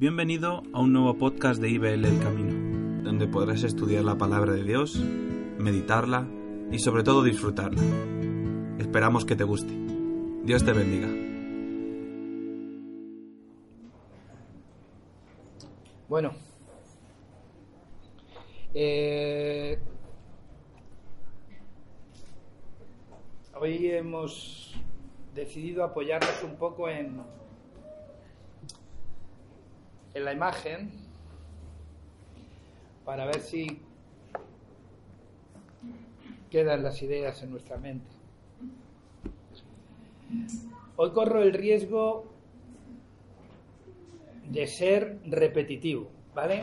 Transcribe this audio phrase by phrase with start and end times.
[0.00, 4.62] Bienvenido a un nuevo podcast de IBL El Camino, donde podrás estudiar la palabra de
[4.62, 6.24] Dios, meditarla
[6.70, 7.82] y sobre todo disfrutarla.
[8.78, 9.72] Esperamos que te guste.
[10.44, 11.08] Dios te bendiga.
[16.08, 16.30] Bueno,
[18.74, 19.80] eh,
[23.60, 24.80] hoy hemos
[25.34, 27.20] decidido apoyarnos un poco en,
[30.18, 30.90] en la imagen
[33.04, 33.80] para ver si
[36.50, 38.10] quedan las ideas en nuestra mente.
[40.96, 42.26] Hoy corro el riesgo
[44.44, 46.62] de ser repetitivo, ¿vale?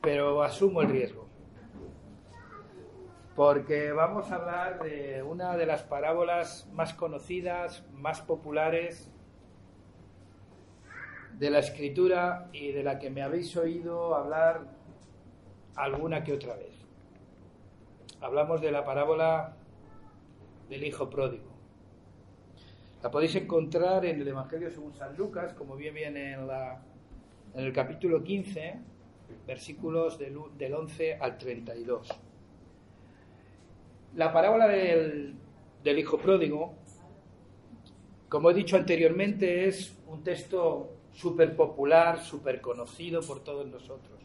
[0.00, 1.26] Pero asumo el riesgo.
[3.34, 9.10] Porque vamos a hablar de una de las parábolas más conocidas, más populares
[11.38, 14.66] de la escritura y de la que me habéis oído hablar
[15.76, 16.74] alguna que otra vez.
[18.20, 19.56] Hablamos de la parábola
[20.68, 21.46] del Hijo Pródigo.
[23.02, 26.82] La podéis encontrar en el Evangelio según San Lucas, como bien viene en, la,
[27.54, 28.74] en el capítulo 15,
[29.46, 32.08] versículos del, del 11 al 32.
[34.16, 35.36] La parábola del,
[35.84, 36.74] del Hijo Pródigo,
[38.28, 44.18] como he dicho anteriormente, es un texto súper popular, súper conocido por todos nosotros.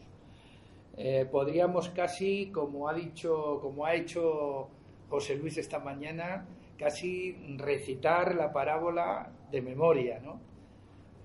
[0.96, 4.68] Eh, podríamos casi, como ha dicho, como ha hecho
[5.08, 6.46] José Luis esta mañana,
[6.78, 10.40] casi recitar la parábola de memoria, ¿no?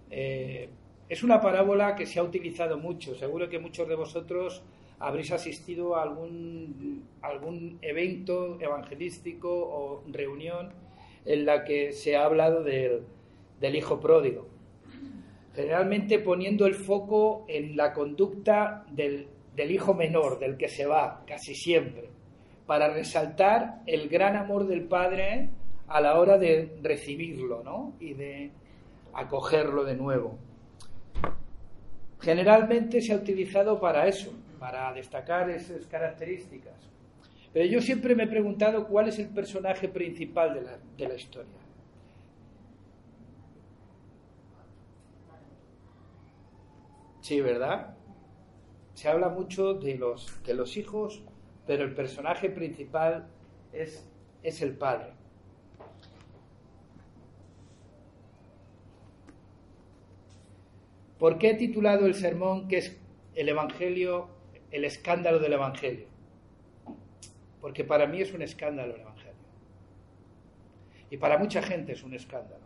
[0.10, 0.70] Eh,
[1.08, 3.16] es una parábola que se ha utilizado mucho.
[3.16, 4.64] Seguro que muchos de vosotros
[5.00, 10.74] habréis asistido a algún, algún evento evangelístico o reunión
[11.26, 13.04] en la que se ha hablado del,
[13.60, 14.59] del hijo pródigo
[15.60, 21.54] generalmente poniendo el foco en la conducta del, hijo menor, del que se va, casi
[21.54, 22.10] siempre,
[22.66, 25.50] para resaltar el gran amor del padre
[25.90, 27.94] a la hora de recibirlo ¿no?
[28.00, 28.52] y de
[29.14, 30.38] acogerlo de nuevo.
[32.22, 36.90] Generalmente se ha utilizado para eso, para destacar esas características.
[37.52, 41.59] Pero yo siempre me he preguntado cuál es el personaje principal de la historia.
[47.30, 47.96] Sí, ¿verdad?
[48.96, 51.22] Se habla mucho de los, de los hijos,
[51.68, 53.28] pero el personaje principal
[53.72, 54.10] es,
[54.42, 55.14] es el padre.
[61.20, 63.00] ¿Por qué he titulado el sermón que es
[63.36, 64.30] el Evangelio,
[64.72, 66.08] el escándalo del Evangelio?
[67.62, 69.46] Porque para mí es un escándalo el Evangelio.
[71.12, 72.66] Y para mucha gente es un escándalo.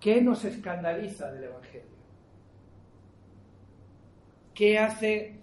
[0.00, 2.01] ¿Qué nos escandaliza del Evangelio?
[4.54, 5.36] ¿Qué hace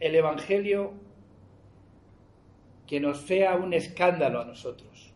[0.00, 0.94] el Evangelio
[2.86, 5.12] que nos sea un escándalo a nosotros?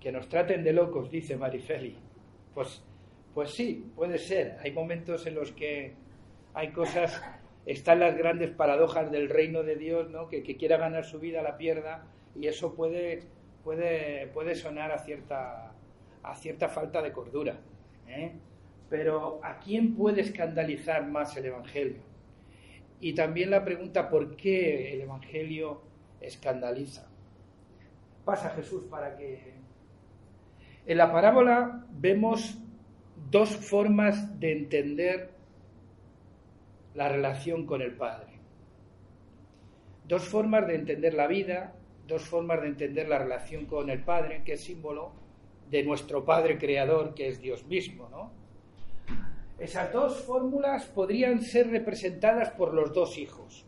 [0.00, 1.96] Que nos traten de locos, dice Marifeli.
[2.52, 2.84] Pues,
[3.32, 4.58] pues sí, puede ser.
[4.62, 5.94] Hay momentos en los que
[6.52, 7.22] hay cosas,
[7.66, 10.28] están las grandes paradojas del reino de Dios, ¿no?
[10.28, 13.20] Que, quiera ganar su vida la pierda y eso puede,
[13.64, 15.72] puede, puede sonar a cierta,
[16.22, 17.58] a cierta falta de cordura.
[18.06, 18.32] ¿eh?
[18.88, 22.02] Pero ¿a quién puede escandalizar más el Evangelio?
[23.00, 25.82] Y también la pregunta, ¿por qué el Evangelio
[26.20, 27.08] escandaliza?
[28.24, 29.54] Pasa Jesús para que...
[30.86, 32.58] En la parábola vemos
[33.30, 35.30] dos formas de entender
[36.94, 38.32] la relación con el Padre.
[40.06, 41.74] Dos formas de entender la vida,
[42.06, 45.12] dos formas de entender la relación con el Padre, que es símbolo
[45.70, 48.43] de nuestro Padre Creador, que es Dios mismo, ¿no?
[49.58, 53.64] Esas dos fórmulas podrían ser representadas por los dos hijos.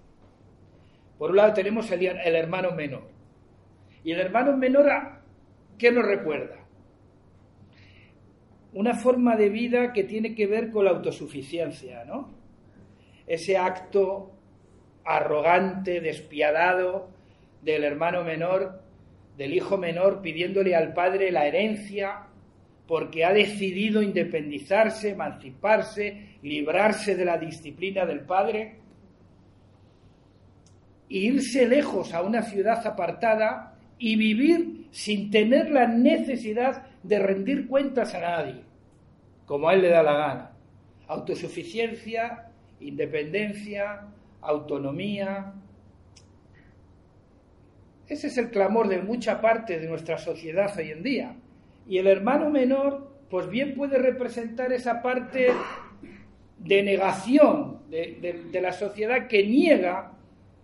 [1.19, 3.09] Por un lado tenemos el, hermano menor.
[4.05, 4.91] Y el hermano menor,
[5.79, 6.57] ¿qué nos recuerda?
[8.73, 12.35] Una forma de vida que tiene que ver con la autosuficiencia, ¿no?
[13.27, 14.33] Ese acto
[15.05, 17.09] arrogante, despiadado
[17.63, 18.83] del hermano menor,
[19.39, 22.27] del hijo menor, pidiéndole al padre la herencia
[22.87, 28.77] porque ha decidido independizarse, emanciparse, librarse de la disciplina del padre
[31.09, 37.67] e irse lejos a una ciudad apartada y vivir sin tener la necesidad de rendir
[37.67, 38.63] cuentas a nadie,
[39.47, 40.51] como a él le da la gana.
[41.09, 42.49] Autosuficiencia,
[42.81, 44.03] independencia,
[44.41, 45.55] autonomía.
[48.09, 51.37] Ese es el clamor de mucha parte de nuestra sociedad hoy en día.
[51.89, 55.49] Y el hermano menor pues bien puede representar esa parte
[56.59, 60.13] de negación de, la sociedad que niega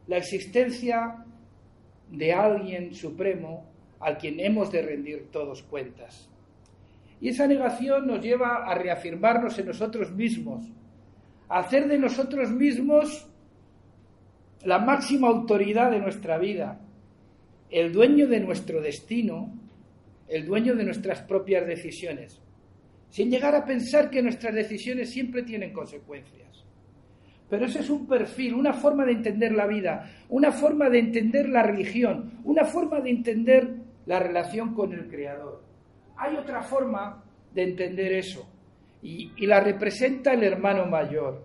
[0.07, 1.25] la existencia
[2.11, 3.67] de alguien supremo
[4.01, 6.29] al quien hemos de rendir todos cuentas.
[7.21, 10.65] Y esa negación nos lleva a reafirmarnos en nosotros mismos,
[11.49, 13.29] a hacer de nosotros mismos
[14.65, 16.81] la máxima autoridad de nuestra vida,
[17.71, 19.53] el dueño de nuestro destino,
[20.33, 22.43] el dueño de nuestras propias decisiones
[23.13, 26.65] sin llegar a pensar que nuestras decisiones siempre tienen consecuencias.
[27.51, 31.47] Pero ese es un perfil, una forma de entender la vida, una forma de entender
[31.51, 33.75] la religión, una forma de entender
[34.07, 35.63] la relación con el Creador.
[36.17, 38.49] Hay otra forma de entender eso
[39.03, 41.45] y, la representa el hermano mayor,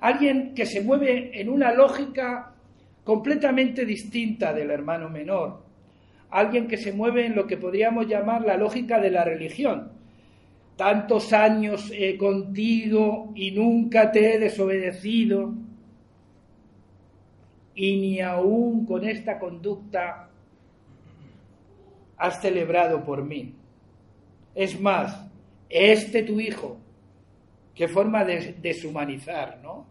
[0.00, 2.56] alguien que se mueve en una lógica
[3.04, 5.63] completamente distinta del hermano menor,
[6.30, 9.92] alguien que se mueve en lo que podríamos llamar la lógica de la religión,
[10.76, 15.54] tantos años he contigo y nunca te he desobedecido,
[17.74, 20.28] y ni aún con esta conducta
[22.16, 23.54] has celebrado por mí.
[24.54, 25.26] Es más,
[25.68, 26.78] este tu hijo,
[27.74, 29.86] qué forma de deshumanizar, ¿no?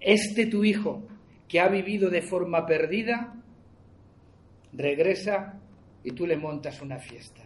[0.00, 1.02] Este tu hijo
[1.46, 3.34] que ha vivido de forma perdida,
[4.72, 5.60] regresa
[6.04, 7.42] y tú le montas una fiesta.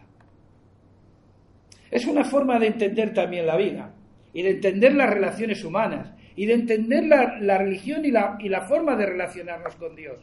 [1.91, 3.95] Es una forma de entender también la vida
[4.33, 8.63] y de entender las relaciones humanas y de entender la, religión y la, y la,
[8.63, 10.19] forma de relacionarnos con Dios.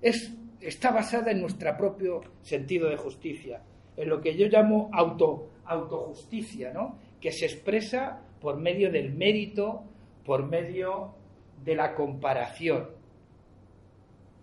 [0.00, 3.62] Es, está basada en nuestro propio sentido de justicia,
[3.96, 6.98] en lo que yo llamo auto, autojusticia, ¿no?
[7.20, 9.82] que se expresa por medio del mérito,
[10.24, 11.14] por medio
[11.64, 12.90] de la comparación.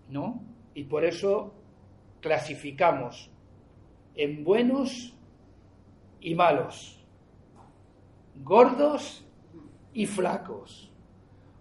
[0.10, 0.42] ¿no?
[0.74, 1.54] Y por eso
[2.22, 3.32] clasificamos
[4.16, 5.14] en buenos
[6.20, 7.04] y malos,
[8.44, 9.26] gordos
[9.94, 10.92] y flacos,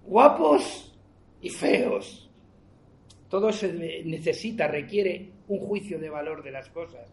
[0.04, 0.98] guapos
[1.40, 2.30] y feos.
[3.28, 3.72] Todo se
[4.04, 7.12] necesita, requiere un juicio de valor de las cosas.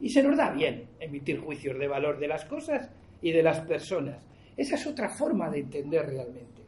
[0.00, 2.88] Y se nos da bien emitir juicios de valor de las cosas
[3.20, 4.24] y de las personas.
[4.56, 6.62] Esa es otra forma de entender realmente.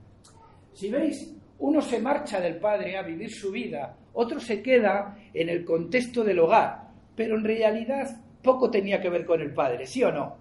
[0.73, 5.49] Si veis, uno se marcha del padre a vivir su vida, otro se queda en
[5.49, 10.03] el contexto del hogar, pero en realidad poco tenía que ver con el Padre, ¿sí
[10.03, 10.37] o no?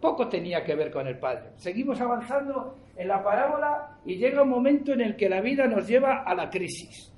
[0.00, 1.50] Poco tenía que ver con el Padre.
[1.56, 5.86] Seguimos avanzando en la parábola y llega un momento en el que la vida nos
[5.86, 7.12] lleva a la crisis.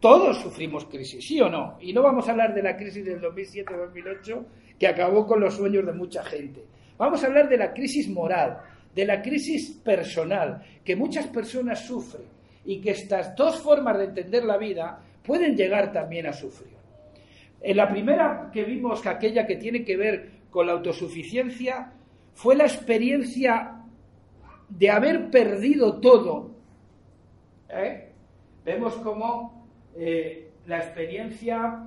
[0.00, 1.78] Todos sufrimos crisis, ¿sí o no?
[1.80, 4.44] Y no vamos a hablar de la crisis del 2007-2008
[4.78, 6.62] que acabó con los sueños de mucha gente.
[6.98, 8.58] Vamos a hablar de la crisis moral,
[8.94, 12.35] de la crisis personal que muchas personas sufren
[12.66, 16.74] y que estas dos formas de entender la vida pueden llegar también a sufrir.
[17.60, 21.92] En la primera que vimos, aquella que tiene que ver con la autosuficiencia,
[22.34, 23.82] fue la experiencia
[24.68, 26.50] de haber perdido todo.
[27.68, 28.12] ¿Eh?
[28.64, 31.84] Vemos cómo eh, la experiencia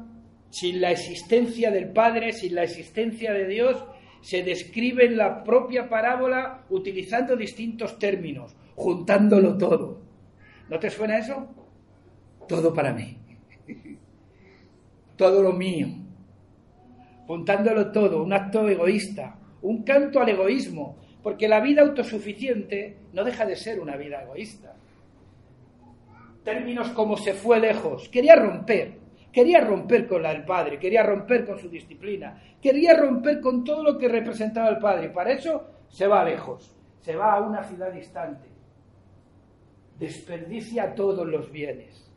[0.49, 3.83] sin la existencia del Padre, sin la existencia de Dios,
[4.21, 10.08] se describe en la propia parábola utilizando distintos términos, juntándolo todo.
[10.69, 11.47] ¿No te suena eso?
[12.47, 13.17] Todo para mí.
[15.15, 15.87] Todo lo mío,
[17.27, 23.45] juntándolo todo, un acto egoísta, un canto al egoísmo, porque la vida autosuficiente no deja
[23.45, 24.73] de ser una vida egoísta.
[26.43, 28.97] Términos como se fue lejos, quería romper,
[29.31, 33.83] quería romper con la del padre, quería romper con su disciplina, quería romper con todo
[33.83, 37.91] lo que representaba el padre, para eso se va lejos, se va a una ciudad
[37.91, 38.47] distante,
[39.99, 42.09] desperdicia todos los bienes.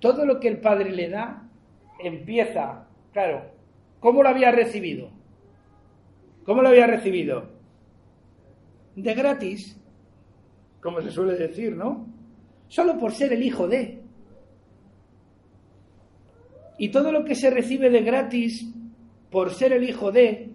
[0.00, 1.48] Todo lo que el padre le da,
[2.00, 3.50] empieza, claro,
[4.00, 5.10] ¿cómo lo había recibido?
[6.44, 7.48] ¿Cómo lo había recibido?
[8.94, 9.80] De gratis,
[10.80, 12.06] como se suele decir, ¿no?
[12.68, 14.02] Solo por ser el hijo de.
[16.78, 18.66] Y todo lo que se recibe de gratis
[19.30, 20.50] por ser el hijo de,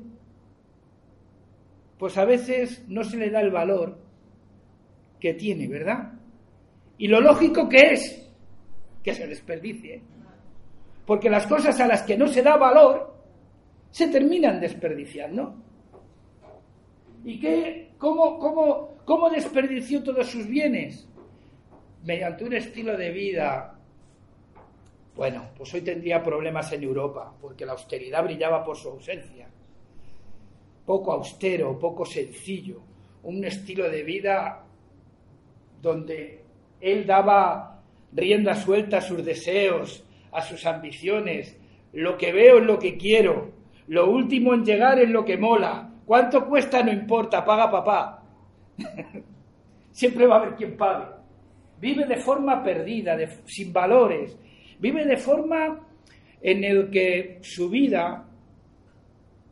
[1.98, 3.98] pues a veces no se le da el valor
[5.20, 6.14] que tiene, ¿verdad?
[7.02, 8.32] Y lo lógico que es
[9.04, 10.04] que se desperdicie.
[11.04, 13.16] Porque las cosas a las que no se da valor
[13.90, 15.56] se terminan desperdiciando.
[17.26, 21.10] ¿Y qué, cómo, cómo, cómo desperdició todos sus bienes?
[22.04, 23.80] Mediante un estilo de vida.
[25.16, 29.50] Bueno, pues hoy tendría problemas en Europa, porque la austeridad brillaba por su ausencia.
[30.86, 32.80] Poco austero, poco sencillo.
[33.24, 34.68] Un estilo de vida
[35.82, 36.41] donde
[36.82, 41.58] él daba rienda suelta a sus deseos, a sus ambiciones.
[41.94, 43.52] Lo que veo es lo que quiero.
[43.88, 45.90] Lo último en llegar es lo que mola.
[46.06, 46.84] ¿Cuánto cuesta?
[46.84, 48.24] No importa, paga papá.
[49.92, 51.06] Siempre va a haber quien pague.
[51.80, 54.38] Vive de forma perdida, sin valores.
[54.80, 55.88] Vive de forma
[56.42, 58.26] en el que su vida,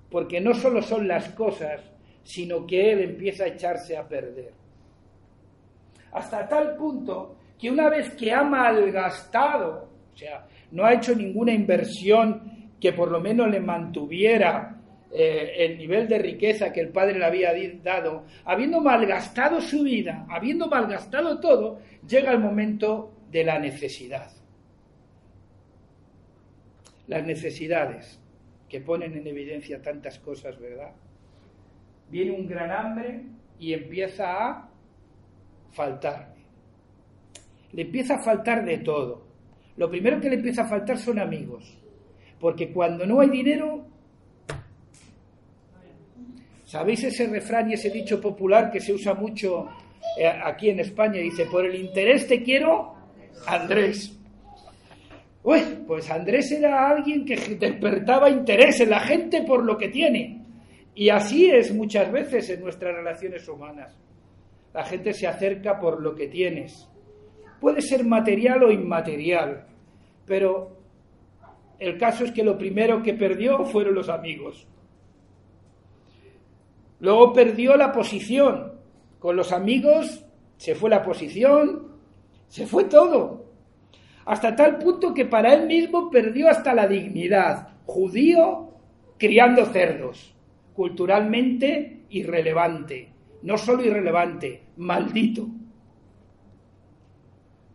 [0.09, 1.81] porque no solo son las cosas,
[2.23, 4.58] sino que él empieza a echarse a perder.
[6.11, 11.51] Hasta tal punto que una vez que ha malgastado, o sea, no ha hecho ninguna
[11.51, 14.79] inversión que por lo menos le mantuviera
[15.11, 17.51] eh, el nivel de riqueza que el padre le había
[17.83, 24.31] dado, habiendo malgastado su vida, habiendo malgastado todo, llega el momento de la necesidad.
[27.07, 28.21] Las necesidades
[28.69, 30.91] que ponen en evidencia tantas cosas, ¿verdad?
[32.09, 33.23] Viene un gran hambre
[33.59, 34.68] y empieza a
[35.71, 36.39] faltar
[37.73, 39.27] le empieza a faltar de todo.
[39.77, 41.77] Lo primero que le empieza a faltar son amigos,
[42.39, 43.85] porque cuando no hay dinero,
[46.65, 49.69] ¿sabéis ese refrán y ese dicho popular que se usa mucho
[50.17, 51.19] eh, aquí en España?
[51.19, 52.95] Dice, por el interés te quiero,
[53.45, 54.15] Andrés.
[55.41, 60.43] Uy, pues Andrés era alguien que despertaba interés en la gente por lo que tiene.
[60.93, 63.97] Y así es muchas veces en nuestras relaciones humanas.
[64.73, 66.87] La gente se acerca por lo que tienes.
[67.59, 69.67] Puede ser material o inmaterial,
[70.25, 70.77] pero
[71.79, 74.67] el caso es que lo primero que perdió fueron los amigos.
[76.99, 78.73] Luego perdió la posición.
[79.19, 80.25] Con los amigos
[80.57, 81.87] se fue la posición,
[82.47, 83.45] se fue todo.
[84.25, 87.69] Hasta tal punto que para él mismo perdió hasta la dignidad.
[87.85, 88.69] Judío
[89.17, 90.35] criando cerdos.
[90.73, 93.11] Culturalmente irrelevante.
[93.41, 95.47] No solo irrelevante, maldito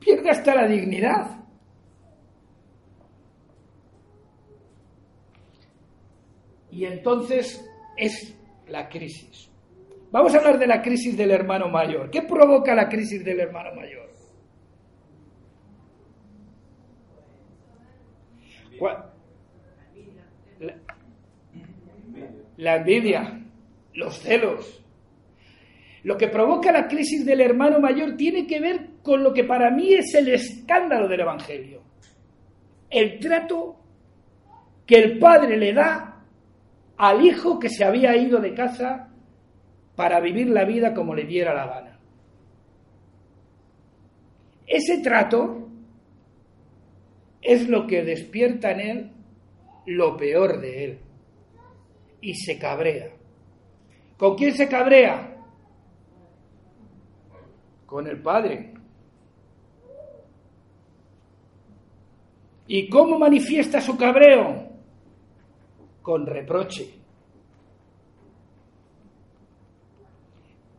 [0.04, 1.38] pierde hasta la dignidad.
[6.71, 7.64] Y entonces
[7.97, 8.37] es
[8.68, 9.50] la crisis.
[10.11, 12.11] Vamos a hablar de la crisis del hermano mayor.
[12.11, 14.04] ¿Qué provoca la crisis del hermano mayor?
[20.61, 20.75] La,
[22.56, 23.40] la envidia,
[23.94, 24.83] los celos,
[26.04, 29.70] lo que provoca la crisis del hermano mayor tiene que ver con lo que para
[29.70, 31.82] mí es el escándalo del Evangelio.
[32.90, 33.76] El trato
[34.87, 36.23] que el padre le da
[36.99, 39.08] al hijo que se había ido de casa
[39.96, 41.99] para vivir la vida como le diera la gana.
[44.66, 45.68] Ese trato
[47.40, 49.11] es lo que despierta en él
[49.87, 50.99] lo peor de él
[52.20, 53.11] y se cabrea.
[54.18, 55.33] ¿Con quién se cabrea?
[57.94, 58.74] Con el Padre.
[62.66, 64.66] ¿Y cómo manifiesta su cabreo?
[66.02, 66.92] Con reproche.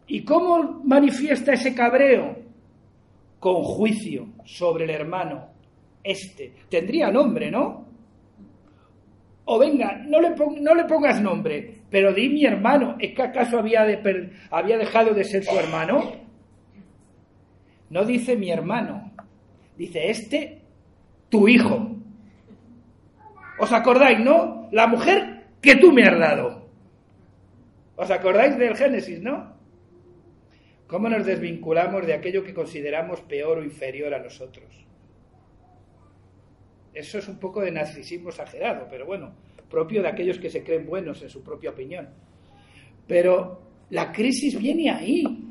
[0.08, 2.36] ¿Y cómo manifiesta ese cabreo?
[3.40, 5.52] Con juicio sobre el hermano.
[6.04, 6.54] Este.
[6.68, 7.86] Tendría nombre, ¿no?
[9.46, 12.98] O venga, no le, no le pongas nombre, pero di mi hermano.
[13.00, 13.86] ¿Es que acaso había,
[14.52, 16.25] había dejado de ser su hermano?
[17.96, 19.14] No dice mi hermano,
[19.78, 20.62] dice este,
[21.30, 21.96] tu hijo.
[23.58, 24.68] ¿Os acordáis, no?
[24.74, 26.68] La mujer que tú me has dado.
[27.96, 29.56] ¿Os acordáis del Génesis, no?
[30.88, 34.86] ¿Cómo nos desvinculamos de aquello que consideramos peor o inferior a nosotros?
[36.94, 39.32] Eso es un poco de narcisismo exagerado, pero bueno,
[39.70, 42.10] propio de aquellos que se creen buenos en su propia opinión.
[43.08, 45.45] Pero la crisis viene ahí.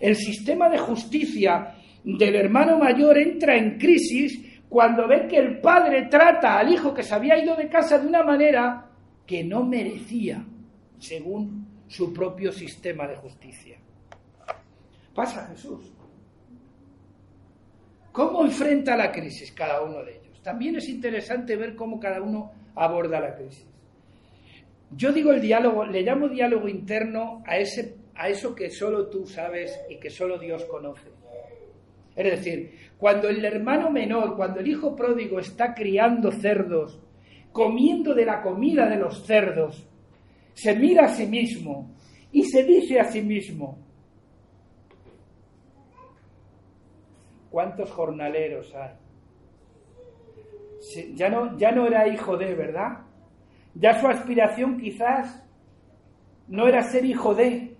[0.00, 1.74] El sistema de justicia
[2.04, 7.02] del hermano mayor entra en crisis cuando ve que el padre trata al hijo que
[7.02, 8.90] se había ido de casa de una manera
[9.26, 10.44] que no merecía,
[10.98, 13.78] según su propio sistema de justicia.
[15.14, 15.92] Pasa Jesús.
[18.10, 20.40] ¿Cómo enfrenta la crisis cada uno de ellos?
[20.42, 23.66] También es interesante ver cómo cada uno aborda la crisis.
[24.90, 29.26] Yo digo el diálogo, le llamo diálogo interno a ese a eso que solo tú
[29.26, 31.08] sabes y que solo Dios conoce.
[32.16, 37.00] Es decir, cuando el hermano menor, cuando el hijo pródigo está criando cerdos,
[37.52, 39.86] comiendo de la comida de los cerdos,
[40.52, 41.92] se mira a sí mismo
[42.30, 43.78] y se dice a sí mismo,
[47.50, 48.94] ¿cuántos jornaleros hay?
[51.14, 52.98] Ya no, ya no era hijo de, ¿verdad?
[53.74, 55.44] Ya su aspiración quizás
[56.46, 57.73] no era ser hijo de,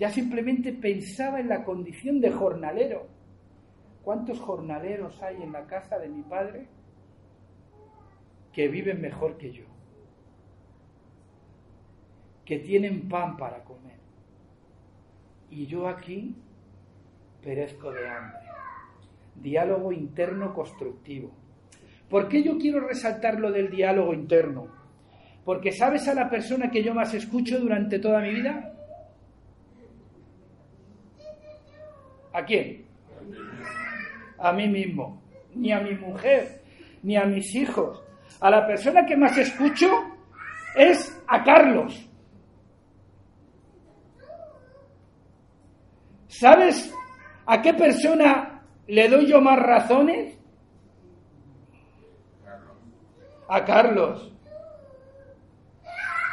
[0.00, 3.06] ya simplemente pensaba en la condición de jornalero.
[4.02, 6.66] ¿Cuántos jornaleros hay en la casa de mi padre
[8.52, 9.70] que viven mejor que yo?
[12.50, 13.94] que tienen pan para comer.
[15.50, 16.34] Y yo aquí
[17.40, 18.40] perezco de hambre.
[19.36, 21.30] Diálogo interno constructivo.
[22.08, 24.66] ¿Por qué yo quiero resaltar lo del diálogo interno?
[25.44, 28.79] Porque ¿sabes a la persona que yo más escucho durante toda mi vida?
[32.32, 32.86] ¿A quién?
[34.38, 35.20] A mí mismo.
[35.54, 36.62] Ni a mi mujer,
[37.02, 38.02] ni a mis hijos.
[38.40, 39.88] A la persona que más escucho
[40.76, 42.08] es a Carlos.
[46.28, 46.94] ¿Sabes
[47.46, 50.38] a qué persona le doy yo más razones?
[53.48, 54.32] A Carlos.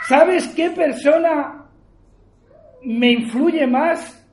[0.07, 1.65] ¿Sabes qué persona
[2.83, 4.26] me influye más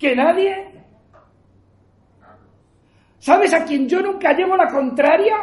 [0.00, 0.66] que nadie?
[3.18, 5.36] ¿Sabes a quien yo nunca llevo la contraria?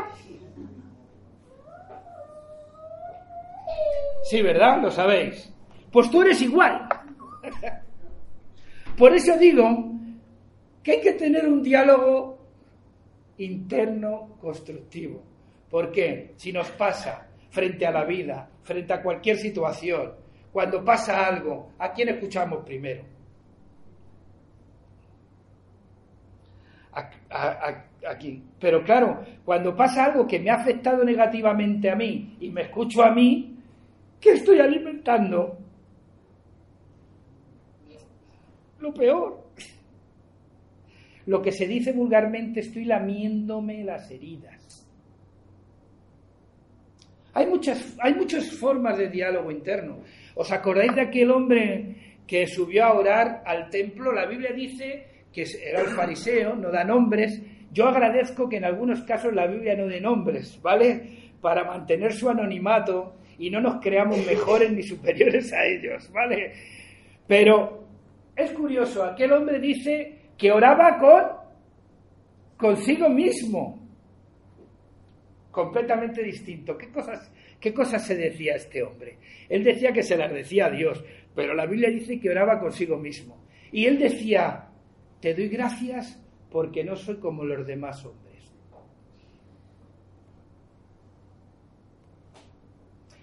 [4.24, 4.82] Sí, ¿verdad?
[4.82, 5.54] Lo sabéis.
[5.92, 6.90] Pues tú eres igual.
[8.98, 9.92] Por eso digo
[10.82, 12.40] que hay que tener un diálogo
[13.38, 15.22] interno constructivo.
[15.70, 16.34] ¿Por qué?
[16.36, 20.14] Si nos pasa frente a la vida, frente a cualquier situación,
[20.52, 23.17] cuando pasa algo, ¿a quién escuchamos primero?
[28.08, 28.44] Aquí.
[28.60, 33.04] Pero claro, cuando pasa algo que me ha afectado negativamente a mí y me escucho
[33.04, 33.58] a mí,
[34.20, 35.58] ¿qué estoy alimentando?
[38.80, 39.48] Lo peor.
[41.25, 44.88] Lo que se dice vulgarmente, estoy lamiéndome las heridas.
[47.34, 50.00] Hay muchas, hay muchas formas de diálogo interno.
[50.36, 54.12] ¿Os acordáis de aquel hombre que subió a orar al templo?
[54.12, 57.39] La Biblia dice que era el fariseo, no da nombres.
[57.72, 61.29] Yo agradezco que en algunos casos la Biblia no dé nombres, ¿vale?
[61.39, 66.53] Para mantener su anonimato y no nos creamos mejores ni superiores a ellos, ¿vale?
[67.27, 67.84] Pero
[68.36, 71.38] es curioso, aquel hombre dice que oraba con
[72.57, 73.79] consigo mismo.
[75.51, 76.75] Completamente distinto.
[76.75, 79.20] ¿Qué cosas, ¿Qué cosas se decía este hombre?
[79.50, 81.03] Él decía que se las decía a Dios,
[81.35, 83.46] pero la Biblia dice que oraba consigo mismo.
[83.72, 84.67] Y él decía,
[85.20, 86.20] te doy gracias
[86.51, 88.44] porque no soy como los demás hombres.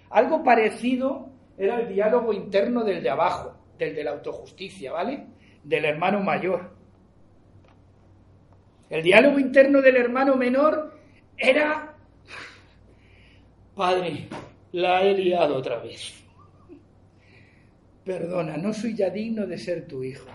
[0.09, 5.25] Algo parecido era el diálogo interno del de abajo, del de la autojusticia, ¿vale?
[5.63, 6.71] Del hermano mayor.
[8.89, 10.93] El diálogo interno del hermano menor
[11.37, 11.95] era,
[13.73, 14.27] Padre,
[14.73, 16.23] la he liado otra vez.
[18.05, 20.29] Perdona, no soy ya digno de ser tu hijo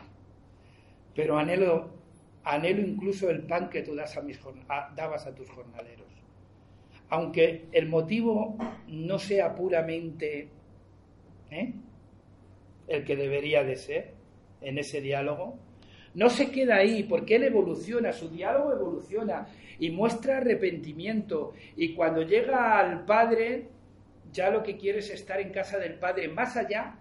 [1.14, 1.90] pero anhelo,
[2.44, 4.38] anhelo incluso el pan que tú das a mis,
[4.94, 6.06] dabas a tus jornaleros.
[7.08, 8.56] Aunque el motivo
[8.88, 10.48] no sea puramente
[11.50, 11.72] ¿eh?
[12.86, 14.14] el que debería de ser
[14.60, 15.58] en ese diálogo,
[16.14, 19.46] no se queda ahí, porque él evoluciona, su diálogo evoluciona
[19.78, 21.54] y muestra arrepentimiento.
[21.76, 23.68] Y cuando llega al Padre,
[24.32, 26.96] ya lo que quiere es estar en casa del Padre, más allá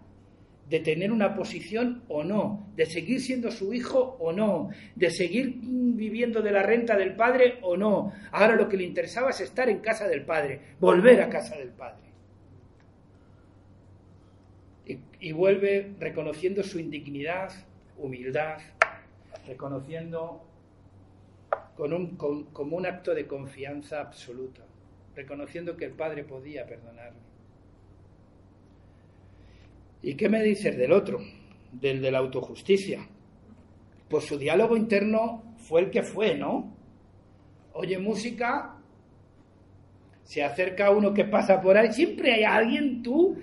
[0.69, 5.55] de tener una posición o no, de seguir siendo su hijo o no, de seguir
[5.63, 8.13] viviendo de la renta del padre o no.
[8.31, 11.69] Ahora lo que le interesaba es estar en casa del padre, volver a casa del
[11.69, 12.09] padre.
[15.19, 17.51] Y, vuelve reconociendo su indignidad,
[17.97, 18.59] humildad,
[19.45, 20.45] reconociendo
[21.75, 24.61] con un, como un acto de confianza absoluta,
[25.15, 27.29] reconociendo que el padre podía perdonarle.
[30.01, 31.19] ¿Y qué me dices del otro,
[31.71, 33.07] del de la autojusticia?
[34.09, 36.73] Pues su diálogo interno fue el que fue, ¿no?
[37.73, 38.75] Oye música,
[40.23, 43.37] se acerca uno que pasa por ahí, siempre hay alguien, tú,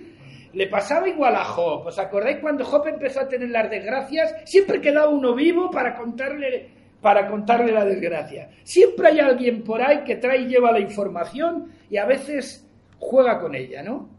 [0.53, 1.85] le pasaba igual a Job.
[1.85, 4.33] ¿Os acordáis cuando Job empezó a tener las desgracias?
[4.45, 6.69] Siempre quedaba uno vivo para contarle,
[7.01, 8.49] para contarle la desgracia.
[8.63, 12.67] Siempre hay alguien por ahí que trae y lleva la información y a veces
[12.99, 14.16] juega con ella, ¿no?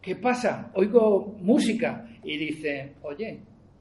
[0.00, 0.70] ¿Qué pasa?
[0.74, 3.40] Oigo música y dice, oye,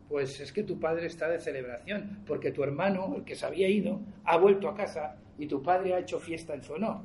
[0.10, 3.68] pues es que tu padre está de celebración, porque tu hermano, el que se había
[3.68, 7.02] ido, ha vuelto a casa y tu padre ha hecho fiesta en su honor.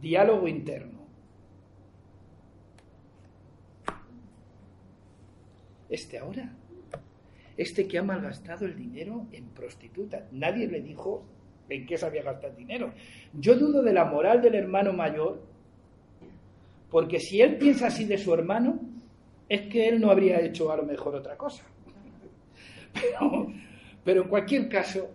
[0.00, 1.00] Diálogo interno.
[5.88, 6.54] Este ahora,
[7.56, 11.24] este que ha malgastado el dinero en prostituta, nadie le dijo
[11.68, 12.92] en qué se había gastado el dinero.
[13.34, 15.49] Yo dudo de la moral del hermano mayor
[16.90, 18.80] porque si él piensa así de su hermano,
[19.48, 21.64] es que él no habría hecho a lo mejor otra cosa.
[24.04, 25.10] Pero, en cualquier caso,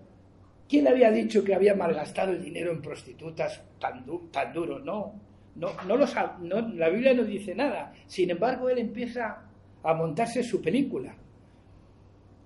[0.68, 4.06] ¿quién había dicho que había malgastado el dinero en prostitutas tan,
[4.54, 4.80] duro?
[4.80, 5.22] No.
[5.56, 5.98] No, no,
[6.42, 7.94] no, la Biblia no dice nada.
[8.08, 9.42] Sin embargo, él empieza
[9.84, 11.16] a montarse su película.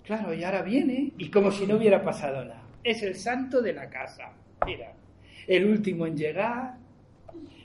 [0.04, 2.62] Claro, y ahora viene y como si no hubiera pasado nada.
[2.84, 4.32] Es el santo de la casa.
[4.64, 4.92] Mira,
[5.46, 6.76] el último en llegar,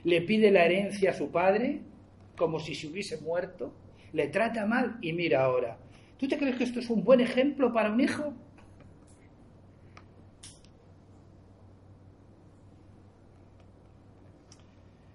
[0.06, 1.80] le pide la herencia a su padre,
[2.36, 3.72] como si se hubiese muerto,
[4.12, 5.78] le trata mal y mira ahora.
[6.16, 8.32] ¿Tú te crees que esto es un buen ejemplo para un hijo?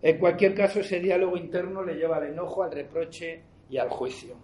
[0.02, 4.36] En cualquier caso, ese diálogo interno le lleva al enojo, al reproche y al juicio.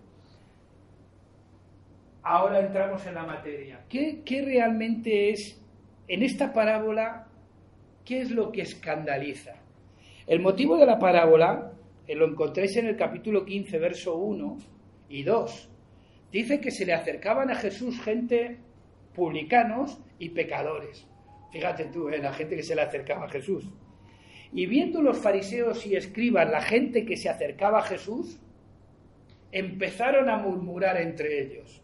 [2.23, 3.83] Ahora entramos en la materia.
[3.89, 5.59] ¿Qué, realmente es,
[6.07, 7.27] en esta parábola,
[8.05, 9.66] qué es lo que escandaliza?
[10.27, 11.71] El motivo de la parábola
[12.05, 14.57] eh, lo encontráis en el capítulo 15, verso 1
[15.07, 15.69] y 2.
[16.33, 18.57] Dice que se le acercaban a Jesús gente
[19.15, 21.07] publicanos y pecadores.
[21.53, 23.69] Fíjate tú, eh, la gente que se le acercaba a Jesús.
[24.51, 28.37] Y viendo los fariseos y escribas la gente que se acercaba a Jesús,
[29.53, 31.81] empezaron a murmurar entre ellos.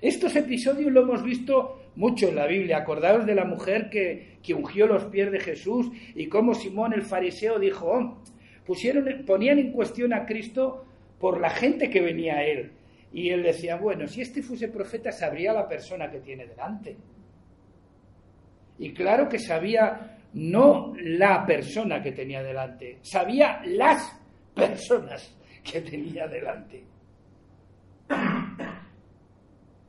[0.00, 2.78] Estos episodios lo hemos visto mucho en la Biblia.
[2.78, 7.02] Acordaos de la mujer que, que ungió los pies de Jesús y cómo Simón el
[7.02, 8.22] fariseo dijo, oh,
[8.64, 10.84] pusieron, ponían en cuestión a Cristo
[11.18, 12.70] por la gente que venía a él.
[13.12, 16.96] Y él decía, bueno, si este fuese profeta, sabría la persona que tiene delante.
[18.78, 24.16] Y claro que sabía no la persona que tenía delante, sabía las
[24.54, 26.84] personas que tenía delante.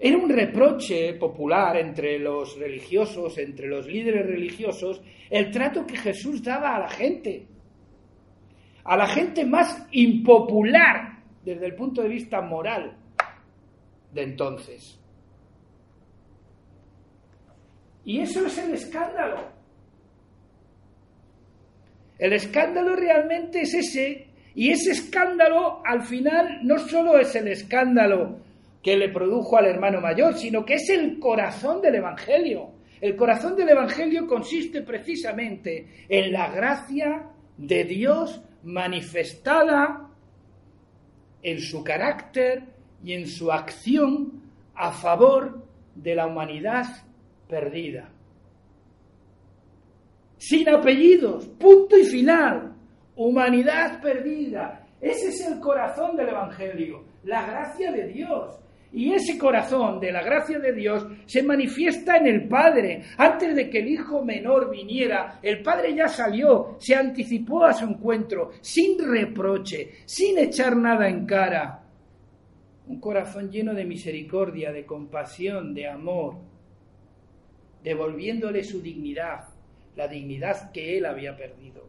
[0.01, 6.41] Era un reproche popular entre los religiosos, entre los líderes religiosos, el trato que Jesús
[6.41, 7.45] daba a la gente,
[8.85, 12.95] a la gente más impopular desde el punto de vista moral
[14.13, 14.97] de entonces.
[18.05, 19.49] Y eso es el escándalo.
[22.17, 28.39] El escándalo realmente es ese, y ese escándalo al final no solo es el escándalo
[28.81, 32.71] que le produjo al hermano mayor, sino que es el corazón del Evangelio.
[33.01, 40.09] El corazón del Evangelio consiste precisamente en la gracia de Dios manifestada
[41.41, 42.63] en su carácter
[43.03, 44.41] y en su acción
[44.75, 45.65] a favor
[45.95, 46.85] de la humanidad
[47.47, 48.09] perdida
[50.39, 52.73] sin apellidos, punto y final,
[53.15, 54.87] humanidad perdida.
[54.99, 58.57] Ese es el corazón del Evangelio, la gracia de Dios.
[58.91, 63.03] Y ese corazón de la gracia de Dios se manifiesta en el Padre.
[63.17, 67.85] Antes de que el hijo menor viniera, el Padre ya salió, se anticipó a su
[67.85, 71.83] encuentro, sin reproche, sin echar nada en cara.
[72.87, 76.37] Un corazón lleno de misericordia, de compasión, de amor,
[77.83, 79.49] devolviéndole su dignidad,
[79.95, 81.87] la dignidad que él había perdido.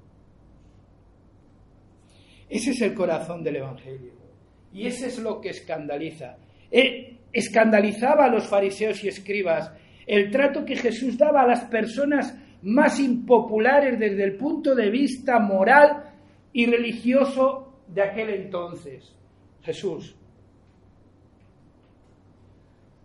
[2.51, 4.13] Ese es el corazón del Evangelio.
[4.73, 6.37] Y ese es lo que escandaliza.
[6.71, 9.73] Escandalizaba a los fariseos y escribas
[10.07, 15.39] el trato que Jesús daba a las personas más impopulares desde el punto de vista
[15.39, 16.05] moral
[16.53, 19.15] y religioso de aquel entonces.
[19.63, 20.17] Jesús.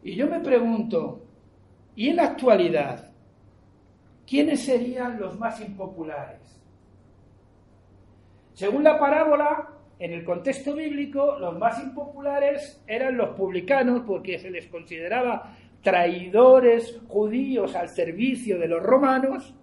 [0.03, 1.25] Y yo me pregunto,
[1.95, 3.15] ¿y en la actualidad
[4.27, 6.41] ¿quiénes serían los más impopulares?
[8.53, 14.49] Según la parábola, en el contexto bíblico, los más impopulares eran los publicanos porque se
[14.49, 19.55] les consideraba traidores judíos al servicio de los romanos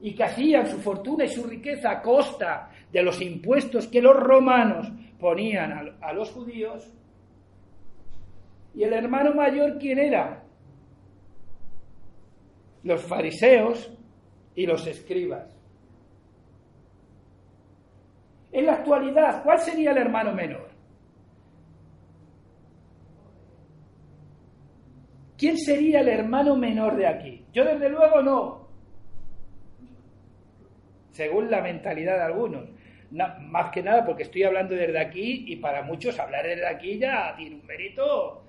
[0.00, 4.14] y que hacían su fortuna y su riqueza a costa de los impuestos que los
[4.14, 6.94] romanos ponían a, los judíos.
[8.74, 10.44] ¿Y el hermano mayor quién era?
[12.84, 13.92] los fariseos
[14.54, 15.57] y los escribas.
[18.58, 20.68] En la actualidad, ¿cuál sería el hermano menor?
[25.36, 27.44] ¿Quién sería el hermano menor de aquí?
[27.52, 28.68] Yo desde luego no.
[31.10, 32.68] Según la mentalidad de algunos.
[33.12, 37.36] más que nada porque estoy hablando desde aquí y para muchos hablar desde aquí ya
[37.36, 38.42] tiene un mérito.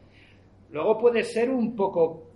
[0.72, 2.32] Luego puede ser un poco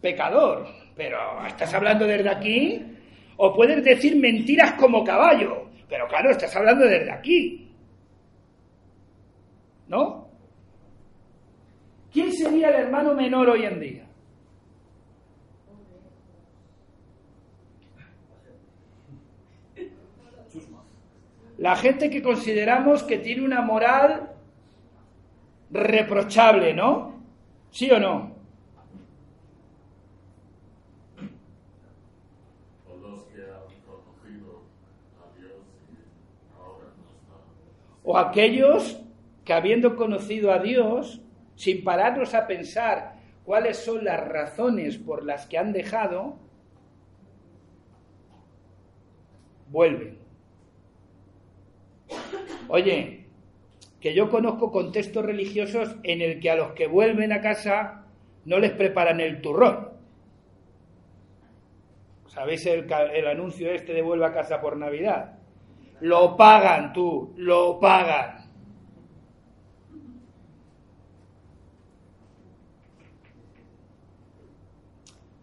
[0.00, 2.80] pecador, pero ¿estás hablando desde aquí?
[3.38, 7.72] O puedes decir mentiras como caballo, pero claro, estás hablando desde aquí.
[9.88, 10.28] ¿No?
[12.12, 14.04] ¿Quién sería el hermano menor hoy en día?
[21.56, 24.30] La gente que consideramos que tiene una moral
[25.70, 27.20] reprochable, ¿no?
[27.70, 28.37] ¿Sí o no?
[38.10, 39.02] O aquellos
[39.44, 41.20] que habiendo conocido a Dios,
[41.56, 46.38] sin pararnos a pensar cuáles son las razones por las que han dejado,
[49.68, 50.16] vuelven.
[52.68, 53.26] Oye,
[54.00, 58.06] que yo conozco contextos religiosos en el que a los que vuelven a casa
[58.46, 59.90] no les preparan el turrón.
[62.28, 65.37] ¿Sabéis el, el anuncio este de vuelve a casa por Navidad?
[66.00, 68.38] Lo pagan tú, lo pagan.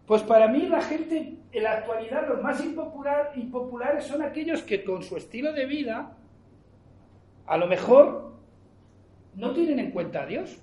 [0.05, 4.83] Pues para mí la gente en la actualidad los más impopular, impopulares son aquellos que
[4.83, 6.15] con su estilo de vida
[7.47, 8.33] a lo mejor
[9.35, 10.59] no tienen en cuenta a Dios.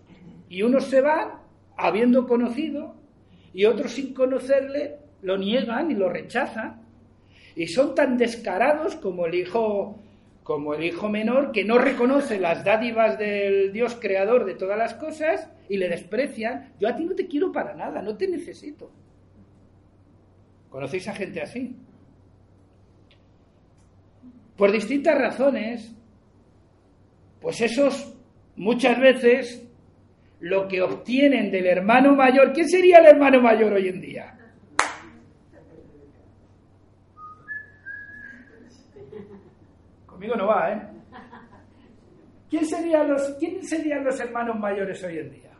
[0.49, 1.41] Y unos se van
[1.77, 2.95] habiendo conocido
[3.53, 6.82] y otros sin conocerle lo niegan y lo rechazan.
[7.55, 9.99] Y son tan descarados como el hijo
[10.43, 14.95] como el hijo menor que no reconoce las dádivas del Dios creador de todas las
[14.95, 16.73] cosas y le desprecian.
[16.81, 18.91] Yo a ti no te quiero para nada, no te necesito.
[20.69, 21.77] ¿Conocéis a gente así?
[24.57, 25.95] Por distintas razones,
[27.41, 28.15] pues esos
[28.57, 29.69] muchas veces
[30.41, 34.39] lo que obtienen del hermano mayor, ¿quién sería el hermano mayor hoy en día?
[40.23, 40.81] Conmigo no va, ¿eh?
[42.49, 45.51] ¿Quién serían los, ¿quién serían los hermanos mayores hoy en día?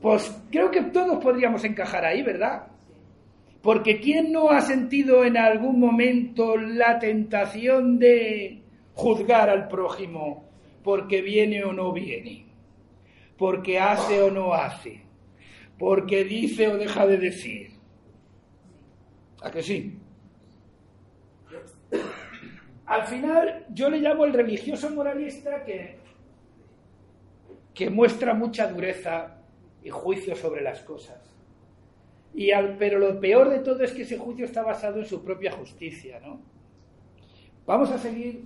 [0.00, 2.68] Pues creo que todos podríamos encajar ahí, ¿verdad?
[3.62, 8.62] Porque ¿quién no ha sentido en algún momento la tentación de
[8.94, 10.48] juzgar al prójimo
[10.84, 12.46] porque viene o no viene?
[13.36, 15.02] Porque hace o no hace?
[15.76, 17.70] Porque dice o deja de decir?
[19.42, 19.99] ¿A que sí?
[22.90, 25.96] Al final yo le llamo el religioso moralista que,
[27.72, 29.36] que muestra mucha dureza
[29.80, 31.20] y juicio sobre las cosas.
[32.34, 35.22] Y al, pero lo peor de todo es que ese juicio está basado en su
[35.24, 36.40] propia justicia, ¿no?
[37.64, 38.42] Vamos a seguir.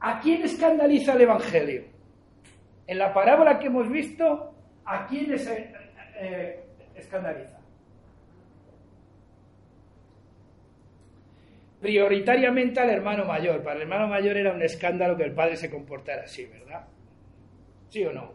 [0.00, 1.84] ¿A quién escandaliza el Evangelio?
[2.84, 4.52] En la parábola que hemos visto,
[4.84, 5.72] ¿a quién eh,
[6.16, 6.64] eh,
[6.96, 7.59] escandaliza?
[11.80, 13.62] Prioritariamente al hermano mayor.
[13.62, 16.86] Para el hermano mayor era un escándalo que el padre se comportara así, ¿verdad?
[17.88, 18.34] ¿Sí o no?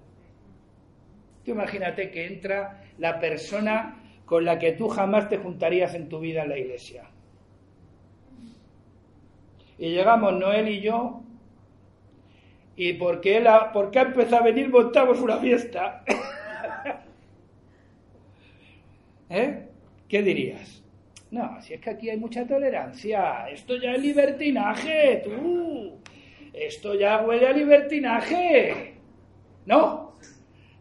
[1.44, 6.20] Tú imagínate que entra la persona con la que tú jamás te juntarías en tu
[6.20, 7.04] vida en la iglesia.
[9.78, 11.22] Y llegamos Noel y yo,
[12.76, 16.04] y porque él ha, porque ha empezado a venir montamos una fiesta.
[19.30, 19.68] ¿Eh?
[20.08, 20.85] ¿Qué dirías?
[21.36, 26.00] No, si es que aquí hay mucha tolerancia, esto ya es libertinaje, tú.
[26.54, 28.94] Esto ya huele a libertinaje.
[29.66, 30.06] ¿No?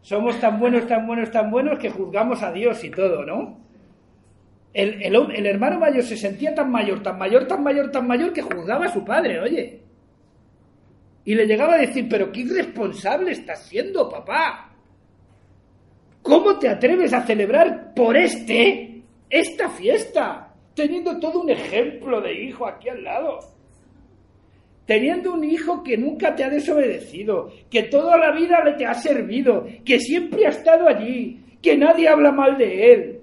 [0.00, 3.58] somos tan buenos, tan buenos, tan buenos que juzgamos a Dios y todo, ¿no?
[4.74, 8.42] El, el, hermano mayor se sentía tan mayor, tan mayor, tan mayor, tan mayor que
[8.42, 9.80] juzgaba a su padre, oye.
[11.24, 14.72] Y le llegaba a decir, pero qué irresponsable estás siendo, papá.
[16.22, 18.94] ¿Cómo te atreves a celebrar por este
[19.30, 20.43] esta fiesta?
[20.74, 23.54] Teniendo todo un ejemplo de hijo aquí al lado
[24.86, 28.94] teniendo un hijo que nunca te ha desobedecido, que toda la vida le te ha
[28.94, 33.20] servido, que siempre ha estado allí, que nadie habla mal de él.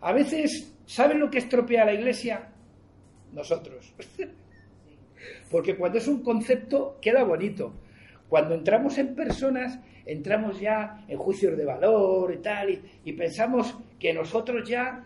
[0.00, 2.48] A veces, ¿saben lo que estropea la iglesia?
[3.32, 3.92] Nosotros.
[5.50, 7.74] Porque cuando es un concepto queda bonito.
[8.28, 13.76] Cuando entramos en personas, entramos ya en juicios de valor y tal, y, y pensamos
[14.04, 15.02] que nosotros ya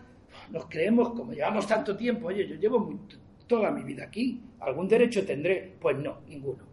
[0.51, 2.99] nos creemos, como llevamos tanto tiempo, oye, yo llevo
[3.47, 5.71] toda mi vida aquí, ¿algún derecho tendré?
[5.79, 6.65] Pues no, ninguno.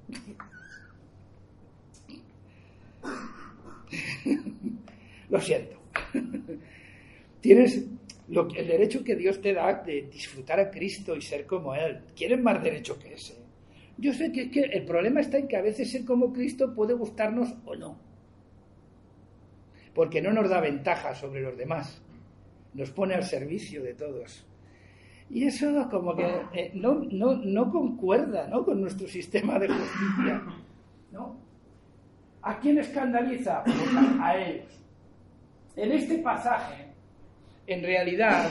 [5.30, 5.76] Lo siento.
[7.40, 7.86] Tienes
[8.28, 12.00] el derecho que Dios te da de disfrutar a Cristo y ser como Él.
[12.16, 13.36] ¿Quieres más derecho que ese?
[13.98, 16.94] Yo sé que, que el problema está en que a veces ser como Cristo puede
[16.94, 17.96] gustarnos o no.
[19.94, 22.02] Porque no nos da ventaja sobre los demás
[22.76, 24.46] nos pone al servicio de todos.
[25.30, 28.64] Y eso como que eh, no, no, concuerda ¿no?
[28.64, 30.42] con nuestro sistema de justicia.
[31.10, 31.36] ¿no?
[32.42, 33.64] ¿A quién escandaliza?
[33.64, 33.76] Pues
[34.20, 34.80] a, ellos.
[35.74, 36.92] En este pasaje,
[37.66, 38.50] en realidad,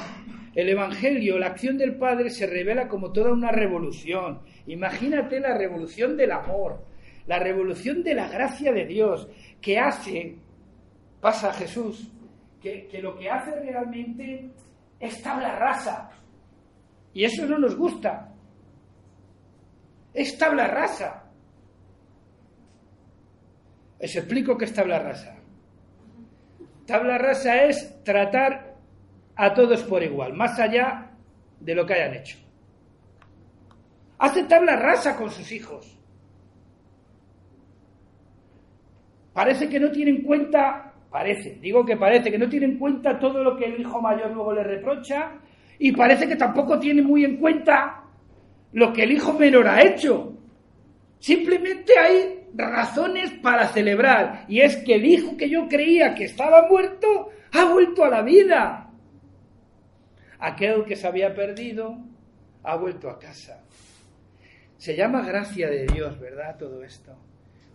[0.54, 4.42] el Evangelio, la acción del Padre se revela como toda una revolución.
[4.68, 6.84] Imagínate la revolución del amor,
[7.28, 9.30] la revolución de la gracia de Dios
[9.62, 10.36] que hace,
[11.22, 12.12] pasa a Jesús,
[12.90, 14.50] que, lo que hace realmente
[15.00, 16.10] es tabla rasa.
[17.14, 18.34] Y eso no nos gusta.
[20.14, 21.30] Es tabla rasa.
[24.00, 25.36] Les explico qué es tabla rasa.
[26.86, 28.76] Tabla rasa es tratar
[29.36, 31.12] a todos por igual, más allá
[31.60, 32.38] de lo que hayan hecho.
[34.18, 35.98] Hace tabla rasa con sus hijos.
[39.34, 43.18] Parece que no tiene en cuenta, parece, digo que parece, que no tiene en cuenta
[43.18, 45.40] todo lo que el hijo mayor luego le reprocha
[45.80, 48.04] y parece que tampoco tiene muy en cuenta
[48.74, 50.34] lo que el hijo menor ha hecho.
[51.18, 56.68] Simplemente hay razones para celebrar y es que el hijo que yo creía que estaba
[56.68, 58.92] muerto ha vuelto a la vida.
[60.40, 61.98] Aquel que se había perdido
[62.62, 63.64] ha vuelto a casa.
[64.76, 66.58] Se llama gracia de Dios, ¿verdad?
[66.60, 67.16] Todo esto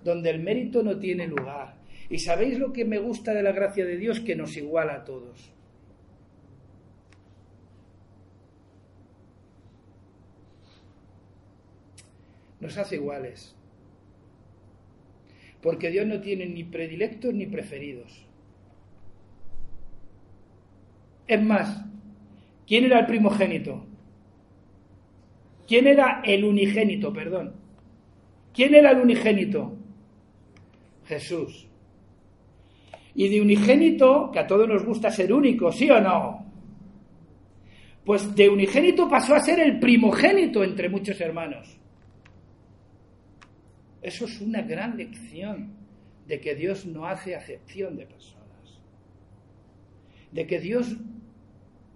[0.02, 1.79] donde el mérito no tiene lugar.
[2.10, 4.18] ¿Y sabéis lo que me gusta de la gracia de Dios?
[4.18, 5.52] Que nos iguala a todos.
[12.58, 13.54] Nos hace iguales.
[15.62, 18.26] Porque Dios no tiene ni predilectos ni preferidos.
[21.28, 21.84] Es más,
[22.66, 23.86] ¿quién era el primogénito?
[25.68, 27.54] ¿Quién era el unigénito, perdón?
[28.52, 29.76] ¿Quién era el unigénito?
[31.04, 31.69] Jesús.
[33.20, 36.42] Y de unigénito, que a todos nos gusta ser único, ¿sí o no?
[38.02, 41.78] Pues de unigénito pasó a ser el primogénito entre muchos hermanos.
[44.00, 45.74] Eso es una gran lección
[46.26, 48.80] de que Dios no hace acepción de personas.
[50.32, 50.96] De que Dios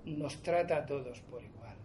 [0.04, 1.76] nos trata a todos por igual.